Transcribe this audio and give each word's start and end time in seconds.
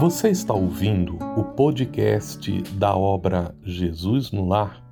Você 0.00 0.30
está 0.30 0.54
ouvindo 0.54 1.18
o 1.36 1.44
podcast 1.44 2.62
da 2.78 2.96
obra 2.96 3.54
Jesus 3.62 4.32
no 4.32 4.48
Lar, 4.48 4.82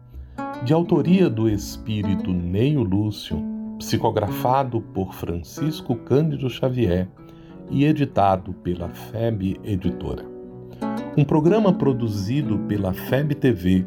de 0.66 0.74
autoria 0.74 1.30
do 1.30 1.48
espírito 1.48 2.30
Neio 2.30 2.82
Lúcio, 2.82 3.42
psicografado 3.78 4.82
por 4.82 5.14
Francisco 5.14 5.96
Cândido 5.96 6.50
Xavier 6.50 7.08
e 7.70 7.86
editado 7.86 8.52
pela 8.52 8.90
FEB 8.90 9.58
Editora. 9.64 10.26
Um 11.16 11.24
programa 11.24 11.72
produzido 11.72 12.58
pela 12.68 12.92
FEB 12.92 13.34
TV 13.34 13.86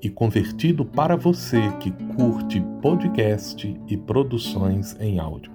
e 0.00 0.08
convertido 0.08 0.84
para 0.84 1.16
você 1.16 1.60
que 1.80 1.90
curte 2.14 2.60
podcast 2.80 3.76
e 3.88 3.96
produções 3.96 4.96
em 5.00 5.18
áudio. 5.18 5.50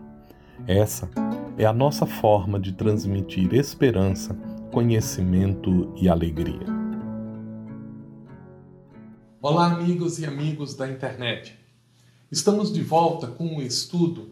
Essa 0.67 1.09
é 1.57 1.65
a 1.65 1.71
nossa 1.71 2.05
forma 2.05 2.59
de 2.59 2.73
transmitir 2.73 3.53
esperança, 3.53 4.37
conhecimento 4.75 5.93
e 5.95 6.09
alegria. 6.09 6.67
Olá, 9.41 9.71
amigos 9.71 10.19
e 10.19 10.25
amigos 10.25 10.73
da 10.73 10.91
internet. 10.91 11.57
Estamos 12.29 12.73
de 12.73 12.83
volta 12.83 13.27
com 13.27 13.55
o 13.55 13.61
estudo 13.61 14.31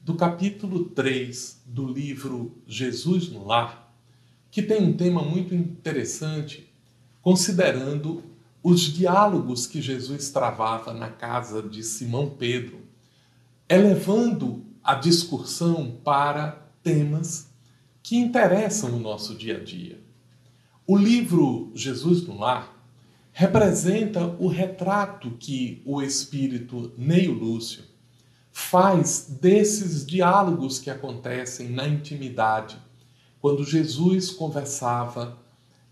do 0.00 0.14
capítulo 0.14 0.84
3 0.90 1.62
do 1.66 1.88
livro 1.88 2.56
Jesus 2.64 3.28
no 3.28 3.44
Lar, 3.44 3.92
que 4.48 4.62
tem 4.62 4.80
um 4.80 4.96
tema 4.96 5.24
muito 5.24 5.56
interessante, 5.56 6.72
considerando 7.20 8.22
os 8.62 8.82
diálogos 8.82 9.66
que 9.66 9.82
Jesus 9.82 10.30
travava 10.30 10.94
na 10.94 11.08
casa 11.08 11.60
de 11.60 11.82
Simão 11.82 12.30
Pedro, 12.30 12.78
elevando 13.68 14.64
a 14.84 14.94
discussão 14.94 15.98
para 16.04 16.64
temas 16.80 17.52
que 18.04 18.18
interessam 18.18 18.94
o 18.94 19.00
nosso 19.00 19.34
dia 19.34 19.56
a 19.56 19.64
dia. 19.64 19.98
O 20.86 20.94
livro 20.94 21.72
Jesus 21.74 22.26
no 22.26 22.38
Lar 22.38 22.70
representa 23.32 24.26
o 24.38 24.46
retrato 24.46 25.30
que 25.40 25.80
o 25.86 26.02
espírito 26.02 26.92
Neio 26.98 27.32
Lúcio 27.32 27.82
faz 28.52 29.38
desses 29.40 30.04
diálogos 30.04 30.78
que 30.78 30.90
acontecem 30.90 31.70
na 31.70 31.88
intimidade, 31.88 32.76
quando 33.40 33.64
Jesus 33.64 34.30
conversava, 34.30 35.38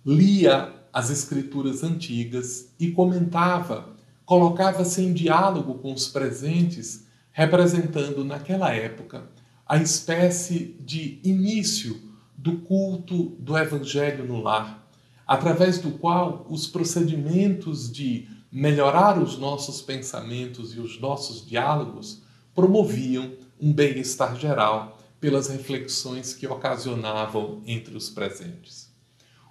lia 0.04 0.70
as 0.92 1.08
escrituras 1.08 1.82
antigas 1.82 2.68
e 2.78 2.90
comentava, 2.90 3.88
colocava-se 4.26 5.02
em 5.02 5.14
diálogo 5.14 5.76
com 5.76 5.94
os 5.94 6.08
presentes, 6.08 7.06
representando 7.32 8.22
naquela 8.22 8.70
época 8.74 9.24
a 9.72 9.78
espécie 9.78 10.76
de 10.80 11.18
início 11.24 11.98
do 12.36 12.58
culto 12.58 13.30
do 13.38 13.56
evangelho 13.56 14.22
no 14.22 14.42
lar, 14.42 14.86
através 15.26 15.78
do 15.78 15.92
qual 15.92 16.46
os 16.50 16.66
procedimentos 16.66 17.90
de 17.90 18.28
melhorar 18.52 19.18
os 19.18 19.38
nossos 19.38 19.80
pensamentos 19.80 20.74
e 20.74 20.78
os 20.78 21.00
nossos 21.00 21.46
diálogos 21.46 22.20
promoviam 22.54 23.32
um 23.58 23.72
bem-estar 23.72 24.38
geral 24.38 24.98
pelas 25.18 25.48
reflexões 25.48 26.34
que 26.34 26.46
ocasionavam 26.46 27.62
entre 27.64 27.96
os 27.96 28.10
presentes. 28.10 28.90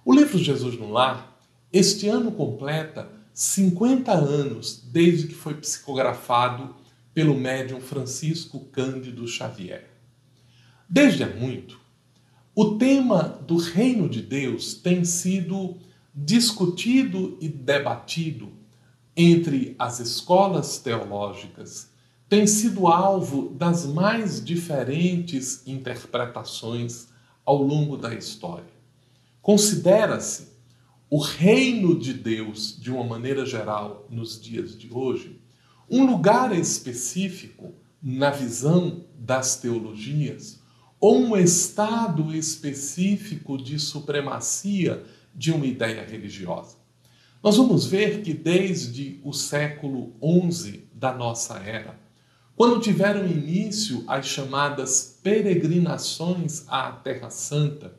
O 0.04 0.14
livro 0.14 0.38
Jesus 0.38 0.78
no 0.78 0.92
Lar 0.92 1.36
este 1.72 2.06
ano 2.06 2.30
completa 2.30 3.10
50 3.34 4.12
anos 4.12 4.84
desde 4.84 5.26
que 5.26 5.34
foi 5.34 5.54
psicografado 5.54 6.76
pelo 7.12 7.34
médium 7.34 7.80
Francisco 7.80 8.60
Cândido 8.70 9.26
Xavier. 9.26 9.91
Desde 10.94 11.24
há 11.24 11.26
muito, 11.26 11.80
o 12.54 12.74
tema 12.74 13.22
do 13.46 13.56
reino 13.56 14.10
de 14.10 14.20
Deus 14.20 14.74
tem 14.74 15.06
sido 15.06 15.78
discutido 16.14 17.38
e 17.40 17.48
debatido 17.48 18.52
entre 19.16 19.74
as 19.78 20.00
escolas 20.00 20.76
teológicas, 20.76 21.88
tem 22.28 22.46
sido 22.46 22.88
alvo 22.88 23.54
das 23.54 23.86
mais 23.86 24.44
diferentes 24.44 25.66
interpretações 25.66 27.08
ao 27.42 27.62
longo 27.62 27.96
da 27.96 28.14
história. 28.14 28.74
Considera-se 29.40 30.48
o 31.08 31.18
reino 31.18 31.98
de 31.98 32.12
Deus, 32.12 32.78
de 32.78 32.90
uma 32.90 33.04
maneira 33.04 33.46
geral, 33.46 34.06
nos 34.10 34.38
dias 34.38 34.76
de 34.76 34.92
hoje, 34.92 35.40
um 35.88 36.04
lugar 36.04 36.54
específico 36.54 37.72
na 38.02 38.28
visão 38.28 39.06
das 39.18 39.56
teologias, 39.56 40.60
ou 41.02 41.18
um 41.18 41.36
estado 41.36 42.32
específico 42.32 43.58
de 43.58 43.76
supremacia 43.76 45.02
de 45.34 45.50
uma 45.50 45.66
ideia 45.66 46.06
religiosa. 46.08 46.76
Nós 47.42 47.56
vamos 47.56 47.84
ver 47.84 48.22
que 48.22 48.32
desde 48.32 49.20
o 49.24 49.32
século 49.32 50.14
XI 50.48 50.84
da 50.94 51.12
nossa 51.12 51.58
era, 51.58 51.98
quando 52.54 52.78
tiveram 52.78 53.26
início 53.26 54.04
as 54.06 54.26
chamadas 54.26 55.18
peregrinações 55.24 56.62
à 56.68 56.92
Terra 56.92 57.30
Santa, 57.30 57.96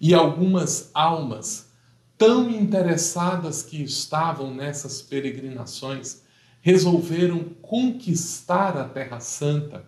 e 0.00 0.14
algumas 0.14 0.90
almas 0.94 1.70
tão 2.16 2.48
interessadas 2.48 3.62
que 3.62 3.82
estavam 3.82 4.54
nessas 4.54 5.02
peregrinações, 5.02 6.22
resolveram 6.62 7.44
conquistar 7.60 8.78
a 8.78 8.88
Terra 8.88 9.20
Santa 9.20 9.84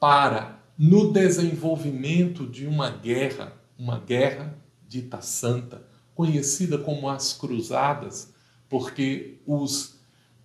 para, 0.00 0.65
no 0.78 1.12
desenvolvimento 1.12 2.46
de 2.46 2.66
uma 2.66 2.90
guerra, 2.90 3.52
uma 3.78 3.98
guerra 3.98 4.56
dita 4.86 5.20
santa, 5.20 5.82
conhecida 6.14 6.78
como 6.78 7.08
as 7.08 7.32
Cruzadas, 7.32 8.32
porque 8.68 9.38
os 9.46 9.96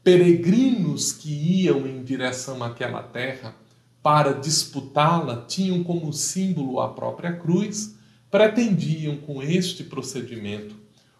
peregrinos 0.04 1.12
que 1.12 1.64
iam 1.64 1.86
em 1.86 2.04
direção 2.04 2.64
àquela 2.64 3.04
terra 3.04 3.56
para 4.02 4.34
disputá-la 4.34 5.46
tinham 5.46 5.84
como 5.84 6.12
símbolo 6.12 6.80
a 6.80 6.94
própria 6.94 7.34
cruz, 7.34 7.96
pretendiam 8.30 9.18
com 9.18 9.44
este 9.44 9.84
procedimento 9.84 10.76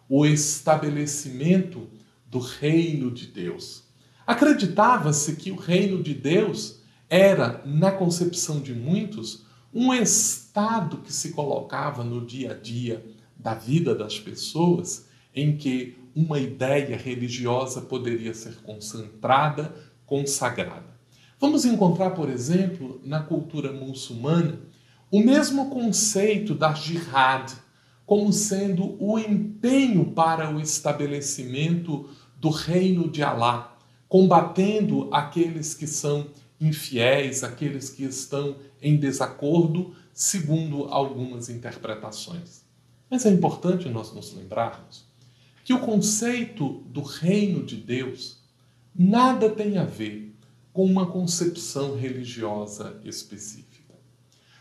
o 0.08 0.26
estabelecimento 0.26 1.88
do 2.26 2.38
reino 2.38 3.10
de 3.10 3.26
Deus. 3.26 3.84
Acreditava-se 4.26 5.36
que 5.36 5.50
o 5.50 5.56
reino 5.56 6.02
de 6.02 6.12
Deus 6.12 6.81
era, 7.12 7.60
na 7.66 7.92
concepção 7.92 8.58
de 8.58 8.72
muitos, 8.72 9.44
um 9.70 9.92
estado 9.92 10.96
que 10.96 11.12
se 11.12 11.32
colocava 11.32 12.02
no 12.02 12.24
dia 12.24 12.52
a 12.52 12.54
dia 12.54 13.04
da 13.36 13.52
vida 13.52 13.94
das 13.94 14.18
pessoas, 14.18 15.06
em 15.34 15.54
que 15.54 15.98
uma 16.16 16.40
ideia 16.40 16.96
religiosa 16.96 17.82
poderia 17.82 18.32
ser 18.32 18.56
concentrada, 18.62 19.74
consagrada. 20.06 20.86
Vamos 21.38 21.66
encontrar, 21.66 22.12
por 22.12 22.30
exemplo, 22.30 22.98
na 23.04 23.20
cultura 23.20 23.70
muçulmana, 23.70 24.60
o 25.10 25.20
mesmo 25.20 25.68
conceito 25.68 26.54
da 26.54 26.72
jihad, 26.72 27.52
como 28.06 28.32
sendo 28.32 28.96
o 28.98 29.18
empenho 29.18 30.12
para 30.12 30.50
o 30.50 30.58
estabelecimento 30.58 32.08
do 32.40 32.48
reino 32.48 33.10
de 33.10 33.22
Alá, 33.22 33.76
combatendo 34.08 35.10
aqueles 35.12 35.74
que 35.74 35.86
são 35.86 36.26
infiéis, 36.66 37.42
aqueles 37.42 37.90
que 37.90 38.04
estão 38.04 38.56
em 38.80 38.96
desacordo, 38.96 39.94
segundo 40.12 40.84
algumas 40.84 41.48
interpretações. 41.48 42.62
Mas 43.10 43.26
é 43.26 43.30
importante 43.30 43.88
nós 43.88 44.12
nos 44.14 44.32
lembrarmos 44.32 45.04
que 45.64 45.72
o 45.72 45.80
conceito 45.80 46.82
do 46.86 47.02
reino 47.02 47.64
de 47.64 47.76
Deus 47.76 48.40
nada 48.94 49.50
tem 49.50 49.78
a 49.78 49.84
ver 49.84 50.34
com 50.72 50.84
uma 50.84 51.06
concepção 51.06 51.96
religiosa 51.96 53.00
específica. 53.04 53.94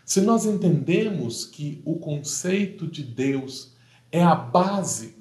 Se 0.05 0.21
nós 0.21 0.45
entendemos 0.45 1.45
que 1.45 1.81
o 1.85 1.97
conceito 1.97 2.87
de 2.87 3.03
Deus 3.03 3.73
é 4.11 4.21
a 4.21 4.35
base, 4.35 5.15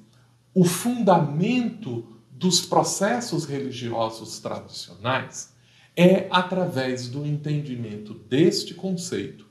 o 0.53 0.65
fundamento 0.65 2.05
dos 2.31 2.59
processos 2.65 3.45
religiosos 3.45 4.39
tradicionais, 4.39 5.50
é 5.95 6.27
através 6.31 7.07
do 7.07 7.25
entendimento 7.25 8.13
deste 8.13 8.73
conceito 8.73 9.45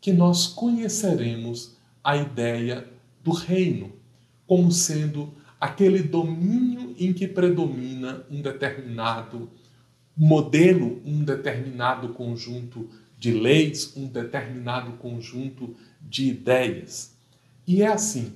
que 0.00 0.12
nós 0.12 0.46
conheceremos 0.46 1.76
a 2.02 2.16
ideia 2.16 2.86
do 3.22 3.32
reino 3.32 3.92
como 4.46 4.72
sendo 4.72 5.32
aquele 5.60 6.02
domínio 6.02 6.94
em 6.98 7.12
que 7.12 7.28
predomina 7.28 8.24
um 8.30 8.40
determinado 8.40 9.50
modelo, 10.16 11.00
um 11.04 11.22
determinado 11.22 12.10
conjunto 12.10 12.88
de 13.18 13.32
leis, 13.32 13.94
um 13.96 14.06
determinado 14.06 14.92
conjunto 14.92 15.76
de 16.00 16.28
ideias. 16.28 17.14
E 17.66 17.82
é 17.82 17.88
assim, 17.88 18.32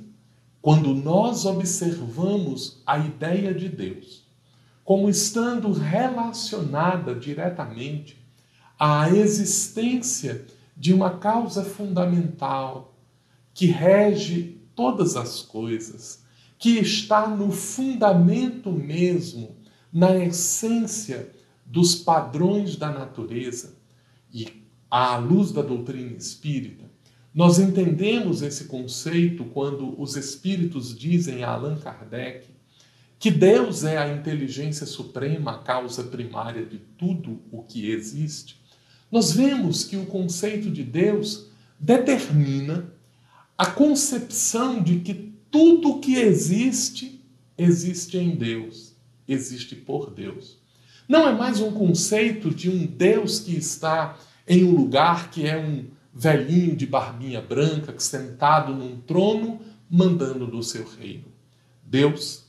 quando 0.61 0.95
nós 0.95 1.47
observamos 1.47 2.83
a 2.87 2.99
ideia 2.99 3.55
de 3.55 3.69
Deus 3.69 4.24
como 4.85 5.09
estando 5.09 5.73
relacionada 5.73 7.15
diretamente 7.15 8.23
à 8.79 9.09
existência 9.09 10.45
de 10.77 10.93
uma 10.93 11.19
causa 11.19 11.65
fundamental 11.65 12.95
que 13.55 13.67
rege 13.67 14.61
todas 14.75 15.17
as 15.17 15.41
coisas, 15.41 16.25
que 16.59 16.79
está 16.79 17.27
no 17.29 17.51
fundamento 17.51 18.71
mesmo, 18.71 19.57
na 19.93 20.17
essência 20.17 21.31
dos 21.65 21.95
padrões 21.95 22.77
da 22.77 22.91
natureza. 22.91 23.77
E 24.33 24.65
à 24.91 25.17
luz 25.17 25.53
da 25.53 25.63
doutrina 25.63 26.17
espírita, 26.17 26.85
nós 27.33 27.59
entendemos 27.59 28.43
esse 28.43 28.65
conceito 28.65 29.45
quando 29.47 30.01
os 30.01 30.17
espíritos 30.17 30.97
dizem 30.97 31.43
a 31.43 31.51
Allan 31.51 31.77
Kardec 31.77 32.54
que 33.25 33.31
Deus 33.31 33.85
é 33.85 33.97
a 33.97 34.15
inteligência 34.15 34.85
suprema, 34.85 35.53
a 35.53 35.59
causa 35.59 36.05
primária 36.05 36.63
de 36.63 36.77
tudo 36.77 37.41
o 37.51 37.63
que 37.63 37.91
existe. 37.91 38.61
Nós 39.11 39.33
vemos 39.33 39.83
que 39.83 39.97
o 39.97 40.05
conceito 40.05 40.71
de 40.71 40.85
Deus 40.85 41.47
determina 41.81 42.93
a 43.57 43.65
concepção 43.65 44.83
de 44.83 45.01
que 45.01 45.33
tudo 45.51 46.01
que 46.01 46.17
existe, 46.17 47.19
existe 47.57 48.19
em 48.19 48.37
Deus, 48.37 48.95
existe 49.27 49.75
por 49.75 50.11
Deus. 50.11 50.59
Não 51.09 51.27
é 51.27 51.33
mais 51.33 51.63
um 51.63 51.73
conceito 51.73 52.51
de 52.51 52.69
um 52.69 52.85
Deus 52.85 53.41
que 53.41 53.57
está 53.57 54.19
em 54.47 54.65
um 54.65 54.77
lugar 54.77 55.31
que 55.31 55.47
é 55.47 55.59
um 55.59 55.87
velhinho 56.13 56.77
de 56.77 56.85
barbinha 56.85 57.41
branca, 57.41 57.95
sentado 57.97 58.75
num 58.75 59.01
trono, 59.01 59.63
mandando 59.89 60.47
do 60.47 60.63
seu 60.63 60.87
reino. 60.87 61.33
Deus 61.83 62.44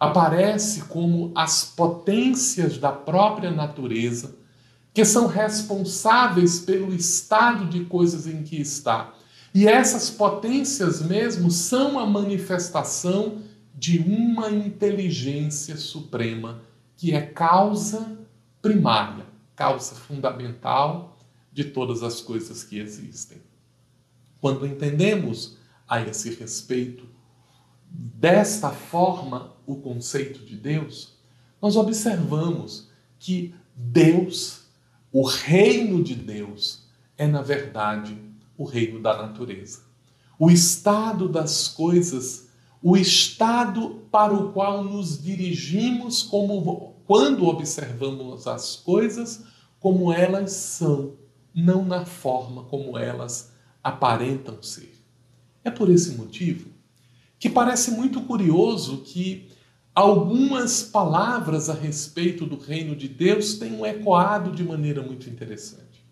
aparece 0.00 0.84
como 0.84 1.30
as 1.34 1.62
potências 1.62 2.78
da 2.78 2.90
própria 2.90 3.50
natureza, 3.50 4.34
que 4.94 5.04
são 5.04 5.26
responsáveis 5.26 6.58
pelo 6.58 6.94
estado 6.94 7.66
de 7.66 7.84
coisas 7.84 8.26
em 8.26 8.42
que 8.42 8.58
está. 8.58 9.14
E 9.54 9.68
essas 9.68 10.08
potências 10.08 11.02
mesmo 11.02 11.50
são 11.50 11.98
a 11.98 12.06
manifestação 12.06 13.42
de 13.74 13.98
uma 13.98 14.50
inteligência 14.50 15.76
suprema, 15.76 16.62
que 16.96 17.12
é 17.12 17.20
causa 17.20 18.18
primária, 18.62 19.26
causa 19.54 19.94
fundamental 19.94 21.18
de 21.52 21.64
todas 21.64 22.02
as 22.02 22.20
coisas 22.20 22.64
que 22.64 22.78
existem. 22.78 23.38
Quando 24.40 24.66
entendemos 24.66 25.56
a 25.86 26.00
esse 26.00 26.34
respeito, 26.34 27.04
desta 27.90 28.70
forma, 28.70 29.56
o 29.66 29.76
conceito 29.76 30.44
de 30.44 30.56
Deus, 30.56 31.18
nós 31.60 31.76
observamos 31.76 32.88
que 33.18 33.54
Deus, 33.74 34.62
o 35.12 35.26
reino 35.26 36.02
de 36.02 36.14
Deus, 36.14 36.88
é 37.16 37.26
na 37.26 37.42
verdade 37.42 38.16
o 38.56 38.64
reino 38.64 39.00
da 39.00 39.16
natureza. 39.16 39.80
O 40.38 40.50
estado 40.50 41.28
das 41.28 41.68
coisas, 41.68 42.48
o 42.82 42.96
estado 42.96 44.02
para 44.10 44.32
o 44.32 44.52
qual 44.52 44.82
nos 44.84 45.22
dirigimos 45.22 46.22
como 46.22 46.94
quando 47.06 47.46
observamos 47.46 48.46
as 48.46 48.76
coisas 48.76 49.44
como 49.78 50.12
elas 50.12 50.52
são 50.52 51.14
não 51.54 51.84
na 51.84 52.04
forma 52.04 52.64
como 52.64 52.96
elas 52.96 53.52
aparentam 53.82 54.62
ser. 54.62 54.94
É 55.64 55.70
por 55.70 55.90
esse 55.90 56.12
motivo 56.12 56.68
que 57.40 57.48
parece 57.48 57.90
muito 57.92 58.20
curioso 58.20 58.98
que 58.98 59.48
algumas 59.94 60.82
palavras 60.82 61.70
a 61.70 61.74
respeito 61.74 62.44
do 62.44 62.58
reino 62.58 62.94
de 62.94 63.08
Deus 63.08 63.54
tenham 63.54 63.84
ecoado 63.84 64.52
de 64.52 64.62
maneira 64.62 65.02
muito 65.02 65.28
interessante. 65.30 66.04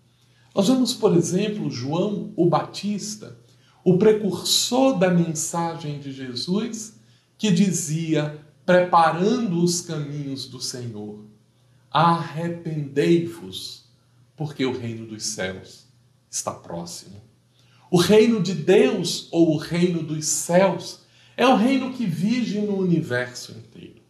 Nós 0.55 0.69
vemos, 0.69 0.95
por 0.95 1.15
exemplo, 1.15 1.71
João 1.71 2.33
o 2.35 2.49
Batista, 2.49 3.37
o 3.85 3.99
precursor 3.99 4.99
da 4.99 5.11
mensagem 5.11 6.01
de 6.01 6.13
Jesus, 6.13 6.99
que 7.37 7.51
dizia: 7.51 8.43
preparando 8.65 9.63
os 9.63 9.83
caminhos 9.83 10.49
do 10.49 10.63
Senhor, 10.63 11.27
arrependei-vos 11.91 13.85
porque 14.35 14.65
o 14.65 14.73
reino 14.73 15.07
dos 15.07 15.25
céus 15.25 15.85
está 16.31 16.53
próximo. 16.53 17.21
O 17.91 17.99
reino 17.99 18.43
de 18.43 18.55
Deus 18.55 19.29
ou 19.31 19.55
o 19.55 19.59
reino 19.59 20.03
dos 20.03 20.25
céus 20.25 21.07
é 21.39 21.47
o 21.47 21.55
reino 21.55 21.93
que 21.93 22.05
vige 22.05 22.61
no 22.61 22.77
universo 22.77 23.53
inteiro. 23.53 24.03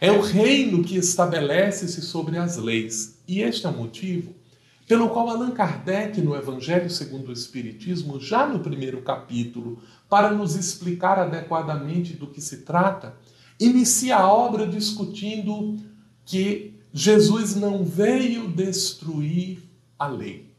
É 0.00 0.10
o 0.10 0.20
reino 0.20 0.82
que 0.82 0.96
estabelece-se 0.96 2.02
sobre 2.02 2.36
as 2.36 2.56
leis. 2.56 3.22
E 3.28 3.42
este 3.42 3.64
é 3.64 3.68
o 3.68 3.72
motivo 3.72 4.34
pelo 4.88 5.08
qual 5.08 5.30
Allan 5.30 5.52
Kardec, 5.52 6.20
no 6.20 6.34
Evangelho 6.34 6.90
segundo 6.90 7.28
o 7.28 7.32
Espiritismo, 7.32 8.20
já 8.20 8.46
no 8.46 8.58
primeiro 8.58 9.02
capítulo, 9.02 9.80
para 10.08 10.32
nos 10.32 10.56
explicar 10.56 11.16
adequadamente 11.16 12.12
do 12.14 12.26
que 12.26 12.40
se 12.40 12.62
trata, 12.62 13.14
inicia 13.58 14.16
a 14.16 14.28
obra 14.28 14.66
discutindo 14.66 15.78
que 16.26 16.74
Jesus 16.92 17.54
não 17.54 17.84
veio 17.84 18.48
destruir 18.48 19.62
a 19.96 20.08
lei. 20.08 20.52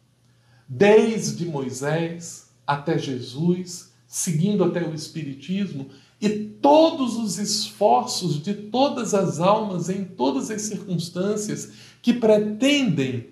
Desde 0.67 1.45
Moisés 1.45 2.49
até 2.65 2.97
Jesus, 2.97 3.93
seguindo 4.07 4.63
até 4.63 4.81
o 4.87 4.95
Espiritismo, 4.95 5.89
e 6.19 6.29
todos 6.29 7.17
os 7.17 7.37
esforços 7.37 8.41
de 8.41 8.53
todas 8.53 9.13
as 9.13 9.39
almas 9.39 9.89
em 9.89 10.03
todas 10.03 10.49
as 10.49 10.61
circunstâncias 10.63 11.71
que 12.01 12.13
pretendem 12.13 13.27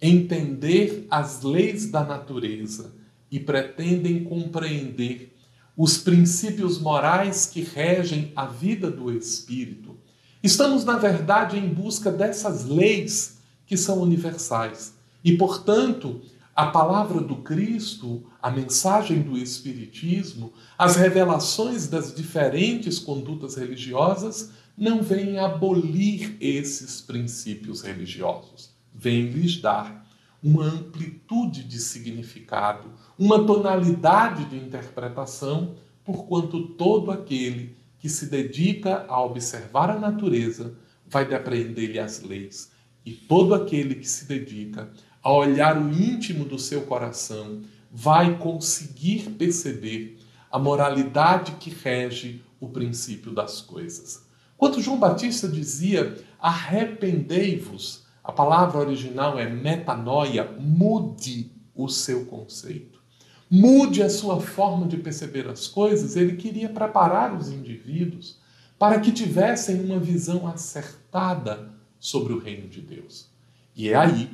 entender 0.00 1.06
as 1.10 1.42
leis 1.42 1.90
da 1.90 2.04
natureza 2.04 2.94
e 3.30 3.40
pretendem 3.40 4.24
compreender 4.24 5.34
os 5.76 5.98
princípios 5.98 6.78
morais 6.78 7.46
que 7.46 7.62
regem 7.62 8.32
a 8.36 8.46
vida 8.46 8.90
do 8.90 9.10
espírito 9.10 9.94
Estamos, 10.44 10.84
na 10.84 10.98
verdade, 10.98 11.56
em 11.56 11.66
busca 11.66 12.12
dessas 12.12 12.66
leis 12.66 13.38
que 13.66 13.78
são 13.78 14.02
universais. 14.02 14.92
E, 15.24 15.38
portanto, 15.38 16.20
a 16.54 16.66
palavra 16.66 17.20
do 17.20 17.36
Cristo, 17.36 18.24
a 18.40 18.50
mensagem 18.50 19.22
do 19.22 19.36
Espiritismo, 19.36 20.52
as 20.78 20.96
revelações 20.96 21.88
das 21.88 22.14
diferentes 22.14 22.98
condutas 22.98 23.56
religiosas 23.56 24.52
não 24.76 25.02
vêm 25.02 25.38
abolir 25.38 26.36
esses 26.40 27.00
princípios 27.00 27.82
religiosos, 27.82 28.70
vêm 28.94 29.30
lhes 29.30 29.60
dar 29.60 30.04
uma 30.42 30.64
amplitude 30.64 31.64
de 31.64 31.78
significado, 31.78 32.90
uma 33.18 33.44
tonalidade 33.44 34.44
de 34.44 34.56
interpretação, 34.56 35.74
porquanto 36.04 36.68
todo 36.68 37.10
aquele 37.10 37.74
que 37.98 38.08
se 38.08 38.26
dedica 38.26 39.06
a 39.08 39.24
observar 39.24 39.90
a 39.90 39.98
natureza 39.98 40.76
vai 41.06 41.26
depreender-lhe 41.26 41.98
as 41.98 42.22
leis. 42.22 42.70
E 43.06 43.12
todo 43.12 43.54
aquele 43.54 43.94
que 43.94 44.08
se 44.08 44.26
dedica 44.26 44.90
a 45.24 45.32
olhar 45.32 45.76
o 45.76 45.90
íntimo 45.90 46.44
do 46.44 46.58
seu 46.58 46.82
coração 46.82 47.62
vai 47.90 48.36
conseguir 48.38 49.30
perceber 49.30 50.18
a 50.52 50.58
moralidade 50.58 51.52
que 51.52 51.70
rege 51.70 52.44
o 52.60 52.68
princípio 52.68 53.32
das 53.32 53.60
coisas. 53.60 54.26
Quando 54.56 54.82
João 54.82 54.98
Batista 54.98 55.48
dizia: 55.48 56.16
arrependei-vos, 56.38 58.04
a 58.22 58.30
palavra 58.30 58.78
original 58.78 59.38
é 59.38 59.48
metanoia, 59.48 60.44
mude 60.60 61.50
o 61.74 61.88
seu 61.88 62.26
conceito 62.26 62.94
mude 63.50 64.02
a 64.02 64.10
sua 64.10 64.40
forma 64.40 64.84
de 64.86 64.96
perceber 64.96 65.48
as 65.48 65.68
coisas, 65.68 66.16
ele 66.16 66.36
queria 66.36 66.68
preparar 66.68 67.32
os 67.36 67.48
indivíduos 67.50 68.36
para 68.76 68.98
que 68.98 69.12
tivessem 69.12 69.80
uma 69.80 69.98
visão 69.98 70.46
acertada 70.48 71.70
sobre 72.00 72.32
o 72.32 72.38
reino 72.40 72.68
de 72.68 72.80
Deus. 72.80 73.28
E 73.76 73.90
é 73.90 73.94
aí 73.94 74.28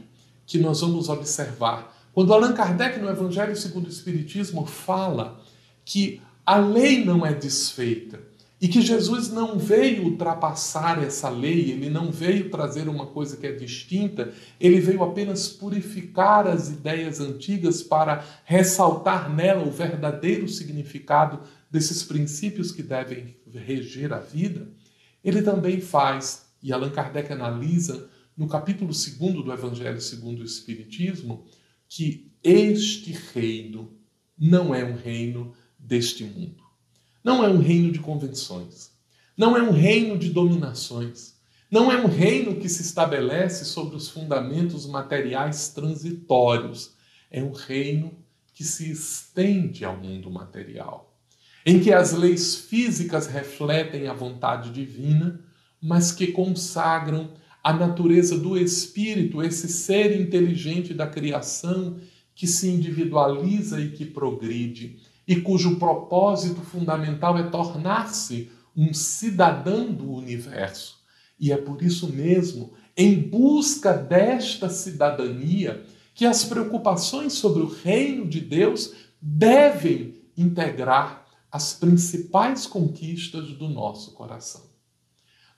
que 0.50 0.58
nós 0.58 0.80
vamos 0.80 1.08
observar, 1.08 1.96
quando 2.12 2.34
Allan 2.34 2.52
Kardec, 2.52 2.98
no 2.98 3.08
Evangelho 3.08 3.54
segundo 3.54 3.86
o 3.86 3.88
Espiritismo, 3.88 4.66
fala 4.66 5.40
que 5.84 6.20
a 6.44 6.56
lei 6.56 7.04
não 7.04 7.24
é 7.24 7.32
desfeita, 7.32 8.18
e 8.60 8.66
que 8.66 8.82
Jesus 8.82 9.30
não 9.30 9.56
veio 9.56 10.02
ultrapassar 10.02 11.00
essa 11.04 11.28
lei, 11.28 11.70
ele 11.70 11.88
não 11.88 12.10
veio 12.10 12.50
trazer 12.50 12.88
uma 12.88 13.06
coisa 13.06 13.36
que 13.36 13.46
é 13.46 13.52
distinta, 13.52 14.32
ele 14.58 14.80
veio 14.80 15.04
apenas 15.04 15.48
purificar 15.48 16.48
as 16.48 16.68
ideias 16.68 17.20
antigas 17.20 17.80
para 17.80 18.24
ressaltar 18.44 19.32
nela 19.32 19.62
o 19.62 19.70
verdadeiro 19.70 20.48
significado 20.48 21.38
desses 21.70 22.02
princípios 22.02 22.72
que 22.72 22.82
devem 22.82 23.36
reger 23.54 24.12
a 24.12 24.18
vida. 24.18 24.66
Ele 25.24 25.42
também 25.42 25.80
faz, 25.80 26.46
e 26.60 26.72
Allan 26.72 26.90
Kardec 26.90 27.32
analisa 27.32 28.10
no 28.40 28.48
capítulo 28.48 28.90
2 28.90 29.16
do 29.44 29.52
Evangelho 29.52 30.00
segundo 30.00 30.40
o 30.40 30.44
Espiritismo, 30.44 31.44
que 31.86 32.32
este 32.42 33.12
reino 33.34 33.92
não 34.38 34.74
é 34.74 34.82
um 34.82 34.96
reino 34.96 35.52
deste 35.78 36.24
mundo. 36.24 36.64
Não 37.22 37.44
é 37.44 37.50
um 37.50 37.58
reino 37.58 37.92
de 37.92 37.98
convenções. 37.98 38.92
Não 39.36 39.54
é 39.54 39.62
um 39.62 39.72
reino 39.72 40.16
de 40.16 40.30
dominações. 40.30 41.38
Não 41.70 41.92
é 41.92 42.00
um 42.00 42.06
reino 42.06 42.56
que 42.56 42.66
se 42.66 42.80
estabelece 42.80 43.66
sobre 43.66 43.94
os 43.94 44.08
fundamentos 44.08 44.86
materiais 44.86 45.68
transitórios. 45.68 46.94
É 47.30 47.42
um 47.42 47.52
reino 47.52 48.24
que 48.54 48.64
se 48.64 48.90
estende 48.90 49.84
ao 49.84 49.98
mundo 49.98 50.30
material. 50.30 51.14
em 51.66 51.78
que 51.78 51.92
as 51.92 52.12
leis 52.12 52.54
físicas 52.54 53.26
refletem 53.26 54.08
a 54.08 54.14
vontade 54.14 54.70
divina, 54.70 55.44
mas 55.78 56.10
que 56.10 56.28
consagram 56.28 57.34
a 57.62 57.72
natureza 57.72 58.38
do 58.38 58.56
espírito, 58.56 59.42
esse 59.42 59.68
ser 59.68 60.18
inteligente 60.20 60.94
da 60.94 61.06
criação 61.06 61.98
que 62.34 62.46
se 62.46 62.68
individualiza 62.68 63.80
e 63.80 63.90
que 63.90 64.04
progride, 64.04 64.98
e 65.28 65.36
cujo 65.36 65.76
propósito 65.76 66.60
fundamental 66.62 67.36
é 67.36 67.42
tornar-se 67.42 68.50
um 68.76 68.94
cidadão 68.94 69.92
do 69.92 70.10
universo. 70.10 71.00
E 71.38 71.52
é 71.52 71.56
por 71.56 71.82
isso 71.82 72.08
mesmo, 72.08 72.72
em 72.96 73.14
busca 73.14 73.92
desta 73.92 74.68
cidadania, 74.68 75.84
que 76.14 76.24
as 76.26 76.44
preocupações 76.44 77.34
sobre 77.34 77.62
o 77.62 77.66
reino 77.66 78.26
de 78.26 78.40
Deus 78.40 78.92
devem 79.20 80.14
integrar 80.36 81.26
as 81.50 81.74
principais 81.74 82.66
conquistas 82.66 83.48
do 83.52 83.68
nosso 83.68 84.12
coração. 84.12 84.62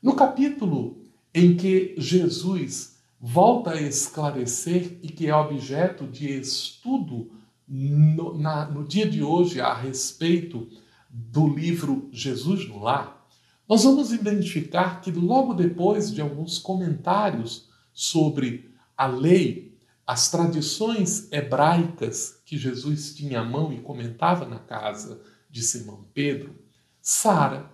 No 0.02 0.14
capítulo 0.14 1.01
em 1.35 1.57
que 1.57 1.95
Jesus 1.97 2.99
volta 3.21 3.71
a 3.71 3.81
esclarecer 3.81 4.99
e 5.03 5.09
que 5.09 5.29
é 5.29 5.35
objeto 5.35 6.07
de 6.07 6.29
estudo 6.29 7.31
no, 7.67 8.37
na, 8.37 8.67
no 8.67 8.85
dia 8.85 9.09
de 9.09 9.23
hoje 9.23 9.61
a 9.61 9.73
respeito 9.73 10.69
do 11.09 11.47
livro 11.47 12.09
Jesus 12.12 12.69
no 12.69 12.81
Lar, 12.81 13.27
nós 13.69 13.85
vamos 13.85 14.12
identificar 14.12 15.01
que 15.01 15.11
logo 15.11 15.55
depois 15.55 16.12
de 16.12 16.21
alguns 16.21 16.59
comentários 16.59 17.69
sobre 17.93 18.71
a 18.97 19.07
lei, 19.07 19.79
as 20.07 20.31
tradições 20.31 21.31
hebraicas 21.33 22.43
que 22.45 22.59
Jesus 22.59 23.15
tinha 23.15 23.41
à 23.41 23.45
mão 23.45 23.73
e 23.73 23.81
comentava 23.81 24.45
na 24.45 24.59
casa 24.59 25.23
de 25.49 25.62
Simão 25.62 26.05
Pedro, 26.12 26.55
Sara, 27.01 27.71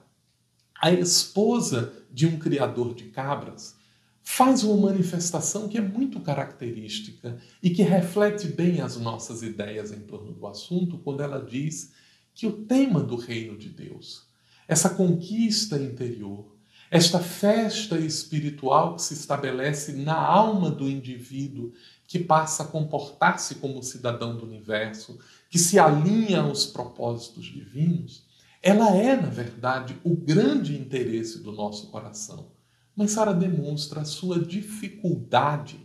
a 0.81 0.93
esposa 0.93 1.93
de 2.11 2.27
um 2.27 2.39
criador 2.39 2.95
de 2.95 3.05
cabras, 3.05 3.77
faz 4.23 4.63
uma 4.63 4.91
manifestação 4.91 5.69
que 5.69 5.79
é 5.79 5.81
muito 5.81 6.21
característica 6.21 7.39
e 7.63 7.71
que 7.71 7.83
reflete 7.83 8.47
bem 8.47 8.81
as 8.81 8.97
nossas 8.97 9.43
ideias 9.43 9.91
em 9.91 10.01
torno 10.01 10.33
do 10.33 10.47
assunto 10.47 10.99
quando 10.99 11.23
ela 11.23 11.43
diz 11.43 11.93
que 12.35 12.47
o 12.47 12.53
tema 12.53 13.01
do 13.01 13.17
reino 13.17 13.57
de 13.57 13.71
Deus, 13.71 14.27
essa 14.69 14.91
conquista 14.91 15.77
interior, 15.79 16.47
esta 16.91 17.19
festa 17.19 17.99
espiritual 17.99 18.97
que 18.97 19.03
se 19.03 19.15
estabelece 19.15 19.93
na 19.93 20.17
alma 20.17 20.71
do 20.71 20.89
indivíduo, 20.89 21.73
que 22.07 22.19
passa 22.19 22.63
a 22.63 22.67
comportar-se 22.67 23.57
como 23.57 23.83
cidadão 23.83 24.37
do 24.37 24.47
universo, 24.47 25.19
que 25.51 25.59
se 25.59 25.79
alinha 25.79 26.41
aos 26.41 26.67
propósitos 26.67 27.47
divinos, 27.47 28.28
ela 28.63 28.97
é, 28.97 29.17
na 29.17 29.29
verdade, 29.29 29.97
o 30.05 30.17
grande 30.17 30.77
interesse 30.77 31.43
do 31.43 31.53
nosso 31.53 31.89
coração. 31.89 32.51
Mas 32.95 33.13
Sara 33.13 33.33
demonstra 33.33 34.01
a 34.01 34.05
sua 34.05 34.39
dificuldade 34.41 35.79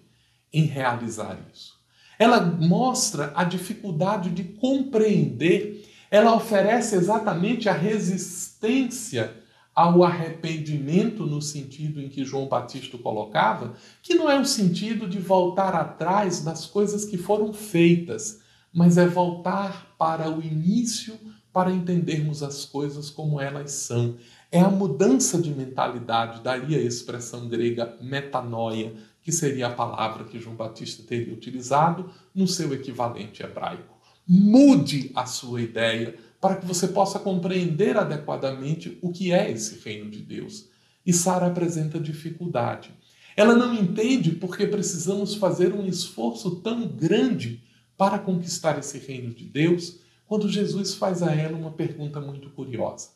em 0.51 0.65
realizar 0.65 1.38
isso. 1.53 1.80
Ela 2.18 2.42
mostra 2.42 3.32
a 3.36 3.44
dificuldade 3.44 4.30
de 4.30 4.44
compreender, 4.44 5.88
ela 6.10 6.36
oferece 6.36 6.96
exatamente 6.96 7.68
a 7.68 7.74
resistência 7.74 9.44
ao 9.75 10.03
arrependimento 10.03 11.25
no 11.25 11.42
sentido 11.42 12.00
em 12.00 12.08
que 12.08 12.24
João 12.24 12.48
Batista 12.48 12.98
colocava, 12.98 13.74
que 14.01 14.13
não 14.13 14.30
é 14.30 14.39
o 14.39 14.46
sentido 14.46 15.08
de 15.08 15.18
voltar 15.18 15.74
atrás 15.74 16.44
das 16.44 16.65
coisas 16.65 17.06
que 17.06 17.18
foram 17.18 17.51
feitas, 17.51 18.42
mas 18.72 18.98
é 18.98 19.08
voltar 19.08 19.96
para 19.98 20.30
o 20.30 20.42
início 20.42 21.20
para 21.53 21.72
entendermos 21.72 22.41
as 22.41 22.65
coisas 22.65 23.12
como 23.12 23.39
elas 23.39 23.72
são. 23.72 24.17
É 24.51 24.60
a 24.60 24.69
mudança 24.69 25.39
de 25.39 25.51
mentalidade, 25.51 26.41
daí 26.43 26.75
a 26.75 26.81
expressão 26.81 27.48
grega 27.48 27.95
metanoia, 28.01 28.93
que 29.22 29.31
seria 29.31 29.67
a 29.67 29.74
palavra 29.74 30.25
que 30.25 30.39
João 30.39 30.55
Batista 30.55 31.03
teria 31.03 31.33
utilizado 31.33 32.10
no 32.33 32.48
seu 32.48 32.74
equivalente 32.74 33.43
hebraico. 33.43 33.95
Mude 34.27 35.12
a 35.15 35.25
sua 35.25 35.62
ideia 35.62 36.15
para 36.41 36.55
que 36.55 36.65
você 36.65 36.88
possa 36.88 37.19
compreender 37.19 37.95
adequadamente 37.98 38.98
o 39.01 39.12
que 39.12 39.31
é 39.31 39.50
esse 39.50 39.79
reino 39.79 40.10
de 40.10 40.22
Deus. 40.22 40.67
E 41.05 41.13
Sara 41.13 41.48
apresenta 41.48 42.00
dificuldade. 42.00 42.91
Ela 43.36 43.55
não 43.55 43.74
entende 43.74 44.31
porque 44.31 44.67
precisamos 44.67 45.36
fazer 45.36 45.74
um 45.74 45.86
esforço 45.86 46.57
tão 46.57 46.88
grande 46.88 47.63
para 47.98 48.19
conquistar 48.19 48.77
esse 48.79 48.98
reino 48.98 49.33
de 49.33 49.45
Deus 49.45 50.02
quando 50.27 50.50
Jesus 50.50 50.96
faz 50.96 51.22
a 51.22 51.34
ela 51.34 51.58
uma 51.58 51.72
pergunta 51.72 52.20
muito 52.20 52.50
curiosa. 52.50 53.10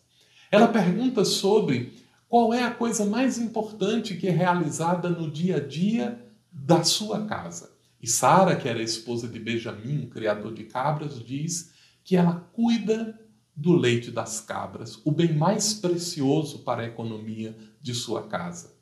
Ela 0.51 0.67
pergunta 0.67 1.25
sobre 1.25 1.93
qual 2.27 2.53
é 2.53 2.63
a 2.63 2.71
coisa 2.71 3.05
mais 3.05 3.37
importante 3.37 4.15
que 4.15 4.27
é 4.27 4.31
realizada 4.31 5.09
no 5.09 5.29
dia 5.29 5.57
a 5.57 5.59
dia 5.59 6.21
da 6.51 6.83
sua 6.83 7.25
casa. 7.25 7.71
E 8.01 8.07
Sara, 8.07 8.55
que 8.55 8.67
era 8.67 8.81
esposa 8.81 9.27
de 9.27 9.39
Benjamim, 9.39 10.07
criador 10.07 10.53
de 10.53 10.63
cabras, 10.65 11.23
diz 11.23 11.71
que 12.03 12.15
ela 12.15 12.47
cuida 12.53 13.19
do 13.55 13.73
leite 13.73 14.11
das 14.11 14.39
cabras, 14.39 15.01
o 15.03 15.11
bem 15.11 15.33
mais 15.33 15.73
precioso 15.73 16.59
para 16.59 16.83
a 16.83 16.85
economia 16.85 17.57
de 17.81 17.93
sua 17.93 18.27
casa. 18.27 18.75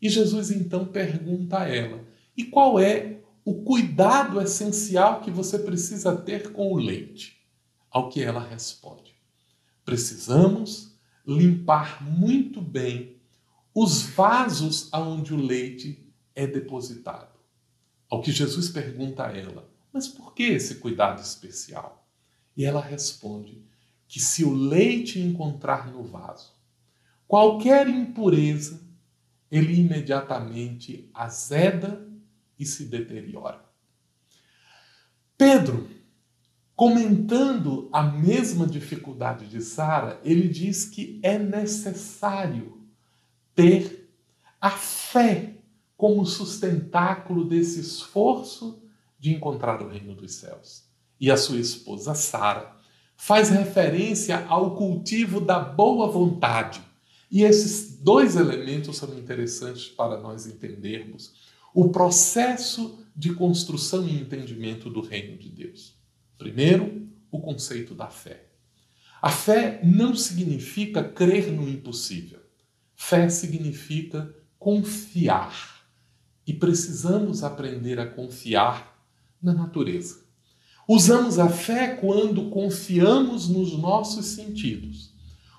E 0.00 0.08
Jesus 0.08 0.50
então 0.50 0.86
pergunta 0.86 1.60
a 1.60 1.68
ela: 1.68 2.00
e 2.36 2.44
qual 2.44 2.80
é 2.80 3.18
o 3.44 3.62
cuidado 3.62 4.40
essencial 4.40 5.20
que 5.20 5.30
você 5.30 5.58
precisa 5.58 6.16
ter 6.16 6.52
com 6.52 6.72
o 6.72 6.78
leite? 6.78 7.41
Ao 7.92 8.08
que 8.08 8.22
ela 8.22 8.42
responde: 8.42 9.14
precisamos 9.84 10.96
limpar 11.26 12.02
muito 12.02 12.60
bem 12.60 13.20
os 13.74 14.02
vasos 14.02 14.88
aonde 14.92 15.34
o 15.34 15.36
leite 15.36 16.10
é 16.34 16.46
depositado. 16.46 17.38
Ao 18.08 18.20
que 18.22 18.32
Jesus 18.32 18.68
pergunta 18.70 19.26
a 19.26 19.36
ela: 19.36 19.70
mas 19.92 20.08
por 20.08 20.34
que 20.34 20.44
esse 20.44 20.76
cuidado 20.76 21.20
especial? 21.20 22.08
E 22.56 22.64
ela 22.64 22.80
responde 22.80 23.62
que 24.08 24.20
se 24.20 24.44
o 24.44 24.52
leite 24.52 25.18
encontrar 25.18 25.90
no 25.90 26.02
vaso 26.02 26.52
qualquer 27.26 27.88
impureza, 27.88 28.80
ele 29.50 29.74
imediatamente 29.80 31.10
azeda 31.14 32.06
e 32.58 32.66
se 32.66 32.84
deteriora. 32.84 33.64
Pedro 35.36 35.88
Comentando 36.74 37.88
a 37.92 38.02
mesma 38.02 38.66
dificuldade 38.66 39.46
de 39.46 39.60
Sara, 39.60 40.20
ele 40.24 40.48
diz 40.48 40.84
que 40.84 41.20
é 41.22 41.38
necessário 41.38 42.80
ter 43.54 44.10
a 44.60 44.70
fé 44.70 45.56
como 45.96 46.24
sustentáculo 46.24 47.44
desse 47.44 47.80
esforço 47.80 48.82
de 49.18 49.32
encontrar 49.32 49.82
o 49.82 49.88
reino 49.88 50.14
dos 50.14 50.34
céus. 50.34 50.84
E 51.20 51.30
a 51.30 51.36
sua 51.36 51.60
esposa 51.60 52.14
Sara 52.14 52.74
faz 53.16 53.50
referência 53.50 54.44
ao 54.46 54.74
cultivo 54.74 55.40
da 55.40 55.60
boa 55.60 56.10
vontade. 56.10 56.82
E 57.30 57.44
esses 57.44 57.98
dois 57.98 58.34
elementos 58.34 58.96
são 58.96 59.16
interessantes 59.16 59.86
para 59.86 60.18
nós 60.18 60.46
entendermos 60.46 61.32
o 61.72 61.90
processo 61.90 62.98
de 63.14 63.32
construção 63.34 64.08
e 64.08 64.20
entendimento 64.20 64.90
do 64.90 65.00
reino 65.00 65.38
de 65.38 65.48
Deus. 65.48 66.01
Primeiro, 66.38 67.08
o 67.30 67.40
conceito 67.40 67.94
da 67.94 68.08
fé. 68.08 68.46
A 69.20 69.30
fé 69.30 69.80
não 69.84 70.14
significa 70.14 71.04
crer 71.04 71.52
no 71.52 71.68
impossível. 71.68 72.40
Fé 72.96 73.28
significa 73.28 74.34
confiar. 74.58 75.86
E 76.46 76.52
precisamos 76.52 77.44
aprender 77.44 78.00
a 78.00 78.06
confiar 78.06 79.00
na 79.40 79.54
natureza. 79.54 80.22
Usamos 80.88 81.38
a 81.38 81.48
fé 81.48 81.94
quando 81.94 82.50
confiamos 82.50 83.48
nos 83.48 83.78
nossos 83.78 84.26
sentidos. 84.26 85.12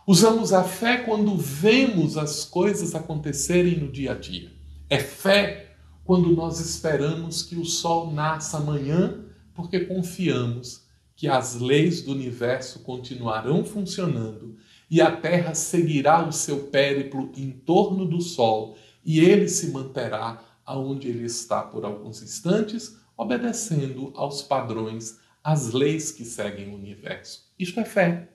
Usamos 0.06 0.51
a 0.51 0.65
fé 0.65 0.98
quando 0.98 1.38
vemos 1.38 2.18
as 2.18 2.44
coisas 2.44 2.94
acontecerem 2.94 3.80
no 3.80 3.89
dia 3.89 4.12
a 4.12 4.15
dia. 4.15 4.51
É 4.89 5.00
fé 5.00 5.77
quando 6.03 6.30
nós 6.36 6.60
esperamos 6.60 7.42
que 7.42 7.56
o 7.56 7.63
sol 7.63 8.12
nasça 8.12 8.58
amanhã 8.58 9.23
porque 9.53 9.81
confiamos 9.81 10.83
que 11.15 11.27
as 11.27 11.60
leis 11.60 12.01
do 12.01 12.12
universo 12.12 12.79
continuarão 12.79 13.63
funcionando 13.63 14.57
e 14.89 15.01
a 15.01 15.15
Terra 15.15 15.53
seguirá 15.53 16.27
o 16.27 16.31
seu 16.31 16.67
périplo 16.67 17.31
em 17.36 17.51
torno 17.51 18.05
do 18.05 18.22
Sol 18.22 18.77
e 19.03 19.19
ele 19.19 19.48
se 19.48 19.72
manterá 19.72 20.41
aonde 20.65 21.10
ele 21.10 21.25
está 21.25 21.62
por 21.62 21.86
alguns 21.86 22.22
instantes, 22.22 22.98
obedecendo 23.17 24.12
aos 24.15 24.41
padrões, 24.41 25.19
às 25.43 25.72
leis 25.72 26.12
que 26.12 26.24
seguem 26.24 26.69
o 26.69 26.75
universo. 26.75 27.51
Isto 27.60 27.79
é 27.79 27.86
fé. 27.86 28.29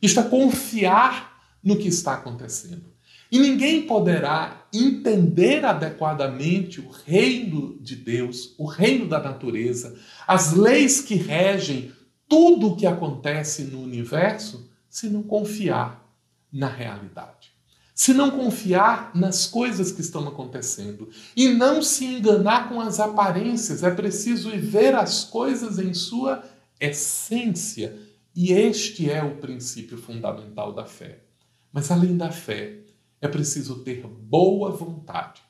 Isto 0.00 0.20
é 0.20 0.22
confiar 0.24 1.40
no 1.62 1.78
que 1.78 1.88
está 1.88 2.14
acontecendo. 2.14 2.91
E 3.32 3.38
ninguém 3.38 3.86
poderá 3.86 4.66
entender 4.70 5.64
adequadamente 5.64 6.82
o 6.82 6.90
reino 6.90 7.78
de 7.80 7.96
Deus, 7.96 8.54
o 8.58 8.66
reino 8.66 9.08
da 9.08 9.18
natureza, 9.18 9.98
as 10.28 10.52
leis 10.52 11.00
que 11.00 11.14
regem 11.14 11.90
tudo 12.28 12.68
o 12.68 12.76
que 12.76 12.86
acontece 12.86 13.64
no 13.64 13.80
universo, 13.80 14.70
se 14.86 15.08
não 15.08 15.22
confiar 15.22 16.06
na 16.52 16.68
realidade. 16.68 17.52
Se 17.94 18.12
não 18.12 18.30
confiar 18.30 19.12
nas 19.14 19.46
coisas 19.46 19.90
que 19.90 20.02
estão 20.02 20.28
acontecendo 20.28 21.08
e 21.34 21.48
não 21.48 21.80
se 21.80 22.04
enganar 22.04 22.68
com 22.68 22.82
as 22.82 23.00
aparências, 23.00 23.82
é 23.82 23.90
preciso 23.90 24.50
ver 24.50 24.94
as 24.94 25.24
coisas 25.24 25.78
em 25.78 25.94
sua 25.94 26.44
essência. 26.78 27.96
E 28.36 28.52
este 28.52 29.10
é 29.10 29.22
o 29.22 29.36
princípio 29.36 29.96
fundamental 29.96 30.74
da 30.74 30.84
fé. 30.84 31.20
Mas 31.72 31.90
além 31.90 32.16
da 32.16 32.30
fé, 32.30 32.82
é 33.22 33.28
preciso 33.28 33.76
ter 33.76 34.04
boa 34.04 34.72
vontade. 34.72 35.40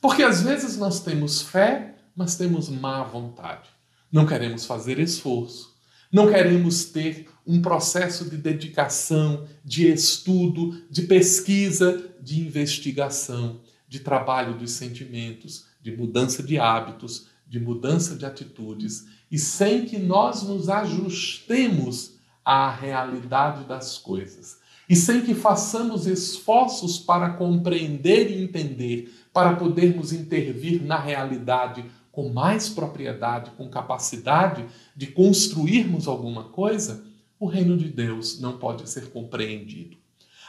Porque 0.00 0.22
às 0.22 0.42
vezes 0.42 0.76
nós 0.78 1.00
temos 1.00 1.42
fé, 1.42 1.94
mas 2.16 2.34
temos 2.34 2.68
má 2.70 3.04
vontade. 3.04 3.68
Não 4.10 4.26
queremos 4.26 4.64
fazer 4.64 4.98
esforço, 4.98 5.76
não 6.10 6.28
queremos 6.28 6.86
ter 6.86 7.28
um 7.46 7.60
processo 7.60 8.28
de 8.28 8.38
dedicação, 8.38 9.46
de 9.62 9.86
estudo, 9.92 10.82
de 10.90 11.02
pesquisa, 11.02 12.10
de 12.20 12.40
investigação, 12.40 13.60
de 13.86 14.00
trabalho 14.00 14.56
dos 14.56 14.72
sentimentos, 14.72 15.66
de 15.82 15.94
mudança 15.94 16.42
de 16.42 16.58
hábitos, 16.58 17.28
de 17.46 17.60
mudança 17.60 18.16
de 18.16 18.24
atitudes, 18.24 19.06
e 19.30 19.38
sem 19.38 19.84
que 19.84 19.98
nós 19.98 20.42
nos 20.42 20.70
ajustemos 20.70 22.18
à 22.42 22.70
realidade 22.70 23.64
das 23.64 23.98
coisas, 23.98 24.58
e 24.88 24.96
sem 24.96 25.20
que 25.20 25.34
façamos 25.34 26.06
esforços 26.06 26.98
para 26.98 27.30
compreender 27.30 28.30
e 28.30 28.42
entender, 28.42 29.12
para 29.32 29.54
podermos 29.54 30.12
intervir 30.12 30.82
na 30.82 30.98
realidade 30.98 31.84
com 32.10 32.30
mais 32.30 32.68
propriedade, 32.68 33.52
com 33.52 33.68
capacidade 33.68 34.64
de 34.96 35.06
construirmos 35.08 36.08
alguma 36.08 36.44
coisa, 36.44 37.04
o 37.38 37.46
reino 37.46 37.76
de 37.76 37.88
Deus 37.88 38.40
não 38.40 38.58
pode 38.58 38.88
ser 38.90 39.10
compreendido. 39.10 39.96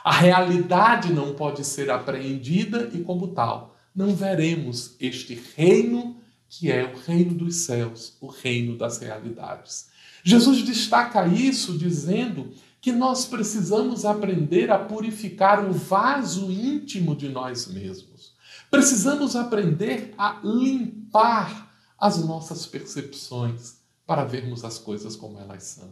A 0.04 0.14
realidade 0.14 1.14
não 1.14 1.36
pode 1.36 1.64
ser 1.66 1.92
apreendida 1.92 2.90
e, 2.94 3.02
como 3.02 3.28
tal, 3.28 3.76
não 3.94 4.16
veremos 4.16 4.96
este 5.00 5.40
reino 5.56 6.18
que 6.50 6.72
é 6.72 6.84
o 6.84 6.98
reino 6.98 7.36
dos 7.36 7.58
céus, 7.58 8.18
o 8.20 8.28
reino 8.28 8.76
das 8.76 8.98
realidades. 8.98 9.90
Jesus 10.24 10.64
destaca 10.64 11.28
isso 11.28 11.78
dizendo 11.78 12.52
que 12.82 12.92
nós 12.92 13.26
precisamos 13.26 14.06
aprender 14.06 14.72
a 14.72 14.80
purificar 14.80 15.66
o 15.66 15.74
vaso 15.74 16.52
íntimo 16.52 17.16
de 17.16 17.28
nós 17.28 17.68
mesmos. 17.68 18.34
Precisamos 18.72 19.36
aprender 19.36 20.14
a 20.18 20.40
limpar 20.44 21.72
as 21.98 22.24
nossas 22.24 22.66
percepções 22.66 23.80
para 24.06 24.24
vermos 24.24 24.64
as 24.64 24.78
coisas 24.78 25.16
como 25.16 25.40
elas 25.40 25.64
são. 25.64 25.90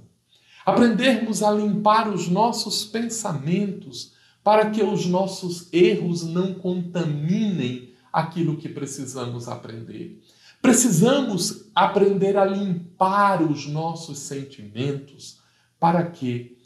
Aprendermos 0.66 1.44
a 1.44 1.52
limpar 1.52 2.10
os 2.10 2.28
nossos 2.28 2.86
pensamentos 2.86 4.14
para 4.44 4.70
que 4.70 4.82
os 4.82 5.06
nossos 5.06 5.68
erros 5.74 6.24
não 6.24 6.54
contaminem 6.54 7.94
aquilo 8.12 8.58
que 8.58 8.70
precisamos 8.70 9.48
aprender. 9.48 10.22
Precisamos 10.62 11.70
aprender 11.76 12.38
a 12.38 12.46
limpar 12.46 13.42
os 13.42 13.68
nossos 13.68 14.20
sentimentos 14.20 15.40
para 15.80 16.04
que 16.04 16.57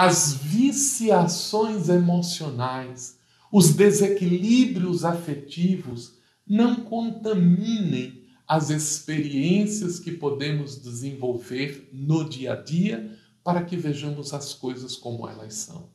as 0.00 0.32
viciações 0.32 1.88
emocionais 1.88 3.18
os 3.50 3.70
desequilíbrios 3.70 5.04
afetivos 5.04 6.14
não 6.46 6.76
contaminem 6.76 8.22
as 8.46 8.70
experiências 8.70 9.98
que 9.98 10.12
podemos 10.12 10.80
desenvolver 10.80 11.90
no 11.92 12.28
dia 12.28 12.52
a 12.52 12.56
dia 12.56 13.18
para 13.42 13.64
que 13.64 13.76
vejamos 13.76 14.32
as 14.32 14.54
coisas 14.54 14.94
como 14.94 15.28
elas 15.28 15.54
são. 15.54 15.90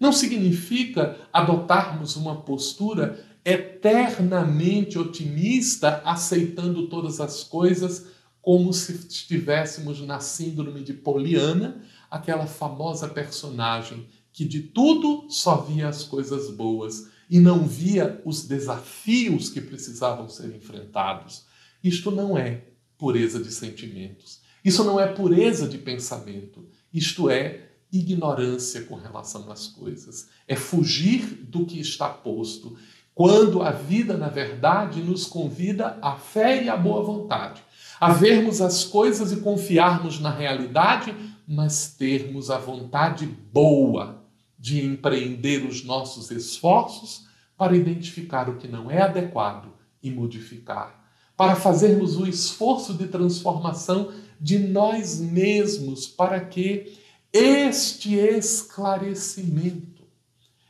Não 0.00 0.12
significa 0.12 1.16
adotarmos 1.32 2.16
uma 2.16 2.42
postura 2.42 3.24
eternamente 3.44 4.98
otimista, 4.98 6.02
aceitando 6.04 6.88
todas 6.88 7.20
as 7.20 7.44
coisas 7.44 8.06
como 8.42 8.72
se 8.72 8.92
estivéssemos 8.94 10.00
na 10.00 10.18
síndrome 10.18 10.82
de 10.82 10.92
Poliana, 10.92 11.80
aquela 12.14 12.46
famosa 12.46 13.08
personagem 13.08 14.06
que 14.32 14.44
de 14.44 14.60
tudo 14.60 15.26
só 15.28 15.56
via 15.56 15.88
as 15.88 16.04
coisas 16.04 16.48
boas 16.48 17.08
e 17.28 17.40
não 17.40 17.66
via 17.66 18.22
os 18.24 18.46
desafios 18.46 19.48
que 19.48 19.60
precisavam 19.60 20.28
ser 20.28 20.54
enfrentados. 20.54 21.44
Isto 21.82 22.12
não 22.12 22.38
é 22.38 22.62
pureza 22.96 23.42
de 23.42 23.50
sentimentos. 23.50 24.40
Isso 24.64 24.84
não 24.84 25.00
é 25.00 25.08
pureza 25.08 25.66
de 25.66 25.76
pensamento. 25.76 26.64
Isto 26.92 27.28
é 27.28 27.70
ignorância 27.92 28.82
com 28.82 28.94
relação 28.94 29.50
às 29.50 29.66
coisas. 29.66 30.28
É 30.46 30.54
fugir 30.54 31.24
do 31.48 31.66
que 31.66 31.80
está 31.80 32.08
posto. 32.08 32.76
Quando 33.12 33.60
a 33.60 33.72
vida, 33.72 34.16
na 34.16 34.28
verdade, 34.28 35.02
nos 35.02 35.26
convida 35.26 35.98
à 36.00 36.14
fé 36.14 36.62
e 36.62 36.68
à 36.68 36.76
boa 36.76 37.02
vontade, 37.02 37.60
a 38.00 38.12
vermos 38.12 38.60
as 38.60 38.84
coisas 38.84 39.32
e 39.32 39.36
confiarmos 39.36 40.20
na 40.20 40.30
realidade, 40.30 41.14
mas 41.46 41.94
termos 41.94 42.50
a 42.50 42.58
vontade 42.58 43.26
boa 43.26 44.24
de 44.58 44.84
empreender 44.84 45.66
os 45.66 45.84
nossos 45.84 46.30
esforços 46.30 47.26
para 47.56 47.76
identificar 47.76 48.48
o 48.48 48.56
que 48.56 48.66
não 48.66 48.90
é 48.90 49.02
adequado 49.02 49.72
e 50.02 50.10
modificar, 50.10 51.04
para 51.36 51.54
fazermos 51.54 52.16
o 52.16 52.26
esforço 52.26 52.94
de 52.94 53.06
transformação 53.08 54.12
de 54.40 54.58
nós 54.58 55.20
mesmos, 55.20 56.06
para 56.06 56.40
que 56.40 56.98
este 57.32 58.14
esclarecimento, 58.14 60.04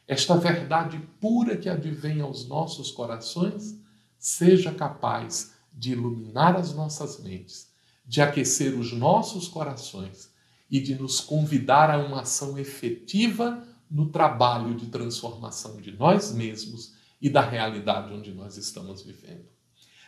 esta 0.06 0.36
verdade 0.36 1.00
pura 1.20 1.56
que 1.56 1.68
advém 1.68 2.20
aos 2.20 2.48
nossos 2.48 2.90
corações, 2.90 3.78
seja 4.18 4.72
capaz 4.72 5.52
de 5.72 5.92
iluminar 5.92 6.56
as 6.56 6.74
nossas 6.74 7.22
mentes, 7.22 7.68
de 8.06 8.20
aquecer 8.20 8.78
os 8.78 8.92
nossos 8.92 9.48
corações 9.48 10.33
e 10.74 10.80
de 10.80 10.96
nos 10.96 11.20
convidar 11.20 11.88
a 11.88 12.04
uma 12.04 12.22
ação 12.22 12.58
efetiva 12.58 13.64
no 13.88 14.08
trabalho 14.08 14.74
de 14.74 14.86
transformação 14.86 15.80
de 15.80 15.92
nós 15.92 16.32
mesmos 16.32 16.94
e 17.22 17.30
da 17.30 17.40
realidade 17.40 18.12
onde 18.12 18.32
nós 18.32 18.56
estamos 18.56 19.00
vivendo. 19.00 19.44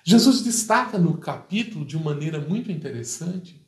Jesus 0.02 0.42
destaca 0.42 0.98
no 0.98 1.18
capítulo, 1.18 1.84
de 1.84 1.96
maneira 1.96 2.40
muito 2.40 2.72
interessante, 2.72 3.64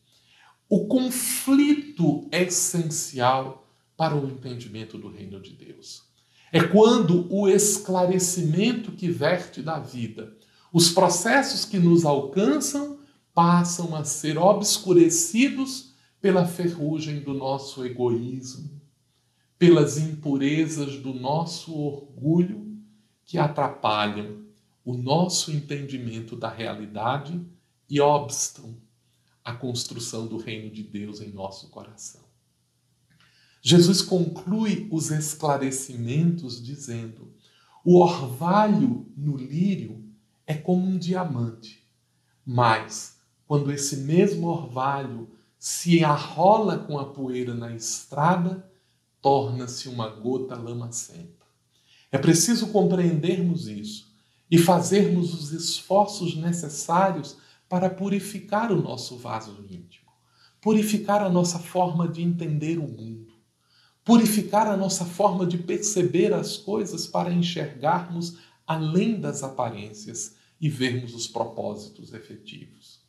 o 0.68 0.88
conflito 0.88 2.28
essencial 2.32 3.64
para 3.96 4.16
o 4.16 4.28
entendimento 4.28 4.98
do 4.98 5.08
reino 5.08 5.40
de 5.40 5.52
Deus. 5.52 6.02
É 6.50 6.64
quando 6.64 7.32
o 7.32 7.48
esclarecimento 7.48 8.90
que 8.90 9.08
verte 9.08 9.62
da 9.62 9.78
vida, 9.78 10.37
os 10.72 10.90
processos 10.90 11.64
que 11.64 11.78
nos 11.78 12.04
alcançam, 12.04 12.98
passam 13.32 13.94
a 13.94 14.02
ser 14.02 14.37
obscurecidos 14.37 15.88
pela 16.20 16.46
ferrugem 16.46 17.20
do 17.20 17.33
nosso 17.33 17.85
egoísmo, 17.85 18.81
pelas 19.59 19.98
impurezas 19.98 20.96
do 20.96 21.12
nosso 21.14 21.74
orgulho 21.74 22.78
que 23.24 23.38
atrapalham 23.38 24.46
o 24.85 24.94
nosso 24.94 25.52
entendimento 25.52 26.35
da 26.35 26.48
realidade 26.48 27.40
e 27.90 28.00
obstam 28.00 28.76
a 29.44 29.54
construção 29.54 30.26
do 30.26 30.37
reino 30.37 30.70
de 30.70 30.83
Deus 30.83 31.20
em 31.20 31.31
nosso 31.31 31.68
coração. 31.68 32.22
Jesus 33.61 34.02
conclui 34.02 34.88
os 34.90 35.11
esclarecimentos 35.11 36.62
dizendo: 36.62 37.33
o 37.85 37.98
orvalho 37.98 39.07
no 39.16 39.37
lírio 39.37 40.04
é 40.46 40.54
como 40.54 40.87
um 40.87 40.98
diamante, 40.98 41.87
mas 42.44 43.18
quando 43.46 43.72
esse 43.72 43.98
mesmo 43.98 44.46
orvalho 44.46 45.31
se 45.58 46.04
arrola 46.04 46.78
com 46.78 46.98
a 46.98 47.06
poeira 47.06 47.52
na 47.52 47.74
estrada, 47.74 48.70
torna-se 49.20 49.88
uma 49.88 50.08
gota 50.08 50.54
lamacenta. 50.54 51.44
É 52.12 52.16
preciso 52.16 52.68
compreendermos 52.68 53.66
isso 53.66 54.08
e 54.50 54.56
fazermos 54.56 55.34
os 55.34 55.52
esforços 55.52 56.36
necessários 56.36 57.36
para 57.68 57.90
purificar 57.90 58.72
o 58.72 58.80
nosso 58.80 59.18
vaso 59.18 59.62
íntimo, 59.68 60.10
purificar 60.60 61.22
a 61.22 61.28
nossa 61.28 61.58
forma 61.58 62.08
de 62.08 62.22
entender 62.22 62.78
o 62.78 62.88
mundo, 62.88 63.32
purificar 64.04 64.68
a 64.68 64.76
nossa 64.76 65.04
forma 65.04 65.44
de 65.44 65.58
perceber 65.58 66.32
as 66.32 66.56
coisas 66.56 67.06
para 67.06 67.32
enxergarmos 67.32 68.38
além 68.66 69.20
das 69.20 69.42
aparências 69.42 70.36
e 70.60 70.68
vermos 70.68 71.14
os 71.14 71.26
propósitos 71.26 72.14
efetivos. 72.14 73.00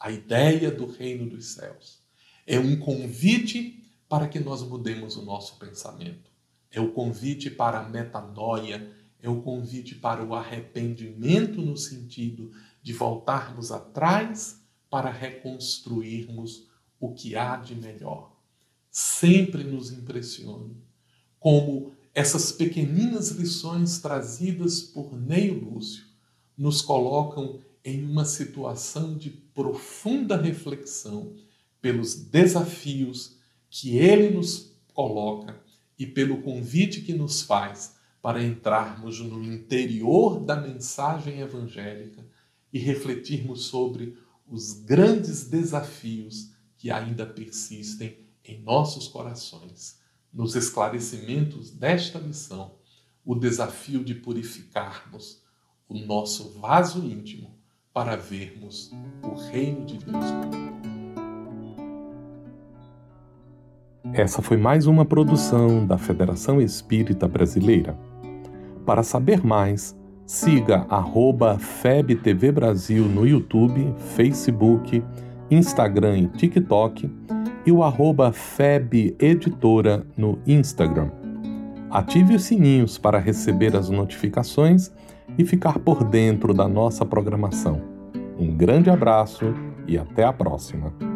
A 0.00 0.10
ideia 0.10 0.70
do 0.70 0.86
reino 0.86 1.28
dos 1.28 1.46
céus 1.46 1.97
é 2.48 2.58
um 2.58 2.78
convite 2.78 3.84
para 4.08 4.26
que 4.26 4.40
nós 4.40 4.62
mudemos 4.62 5.16
o 5.16 5.22
nosso 5.22 5.58
pensamento. 5.58 6.30
É 6.70 6.80
o 6.80 6.92
convite 6.92 7.50
para 7.50 7.78
a 7.78 7.86
metanoia, 7.86 8.90
é 9.20 9.28
o 9.28 9.42
convite 9.42 9.94
para 9.94 10.24
o 10.24 10.34
arrependimento 10.34 11.60
no 11.60 11.76
sentido 11.76 12.50
de 12.82 12.94
voltarmos 12.94 13.70
atrás 13.70 14.62
para 14.88 15.10
reconstruirmos 15.10 16.66
o 16.98 17.12
que 17.12 17.36
há 17.36 17.56
de 17.56 17.74
melhor. 17.74 18.34
sempre 18.90 19.62
nos 19.62 19.92
impressione, 19.92 20.74
como 21.38 21.92
essas 22.14 22.50
pequeninas 22.50 23.28
lições 23.30 24.00
trazidas 24.00 24.80
por 24.80 25.14
Neio 25.14 25.62
Lúcio 25.62 26.04
nos 26.56 26.80
colocam 26.80 27.60
em 27.84 28.02
uma 28.02 28.24
situação 28.24 29.16
de 29.16 29.30
profunda 29.30 30.36
reflexão 30.36 31.36
pelos 31.80 32.14
desafios 32.14 33.38
que 33.70 33.96
ele 33.98 34.30
nos 34.30 34.76
coloca 34.92 35.60
e 35.98 36.06
pelo 36.06 36.42
convite 36.42 37.02
que 37.02 37.12
nos 37.12 37.42
faz 37.42 37.96
para 38.20 38.42
entrarmos 38.42 39.20
no 39.20 39.42
interior 39.42 40.40
da 40.40 40.56
mensagem 40.56 41.40
evangélica 41.40 42.26
e 42.72 42.78
refletirmos 42.78 43.64
sobre 43.66 44.16
os 44.46 44.72
grandes 44.72 45.48
desafios 45.48 46.52
que 46.76 46.90
ainda 46.90 47.26
persistem 47.26 48.18
em 48.44 48.62
nossos 48.62 49.08
corações. 49.08 49.98
Nos 50.32 50.54
esclarecimentos 50.54 51.70
desta 51.70 52.18
lição, 52.18 52.76
o 53.24 53.34
desafio 53.34 54.04
de 54.04 54.14
purificarmos 54.14 55.42
o 55.88 55.98
nosso 55.98 56.58
vaso 56.60 57.04
íntimo 57.04 57.58
para 57.92 58.16
vermos 58.16 58.90
o 59.22 59.34
reino 59.34 59.84
de 59.86 59.98
Deus. 59.98 60.77
Essa 64.18 64.42
foi 64.42 64.56
mais 64.56 64.88
uma 64.88 65.04
produção 65.04 65.86
da 65.86 65.96
Federação 65.96 66.60
Espírita 66.60 67.28
Brasileira. 67.28 67.96
Para 68.84 69.04
saber 69.04 69.46
mais, 69.46 69.96
siga 70.26 70.84
FebTV 71.56 72.50
Brasil 72.50 73.04
no 73.04 73.24
YouTube, 73.24 73.94
Facebook, 74.16 75.04
Instagram 75.48 76.18
e 76.18 76.26
TikTok 76.26 77.08
e 77.64 77.70
o 77.70 77.84
arroba 77.84 78.32
Feb 78.32 79.14
Editora 79.20 80.04
no 80.16 80.40
Instagram. 80.44 81.12
Ative 81.88 82.34
os 82.34 82.42
sininhos 82.42 82.98
para 82.98 83.20
receber 83.20 83.76
as 83.76 83.88
notificações 83.88 84.90
e 85.38 85.44
ficar 85.44 85.78
por 85.78 86.02
dentro 86.02 86.52
da 86.52 86.66
nossa 86.66 87.06
programação. 87.06 87.80
Um 88.36 88.52
grande 88.56 88.90
abraço 88.90 89.54
e 89.86 89.96
até 89.96 90.24
a 90.24 90.32
próxima! 90.32 91.07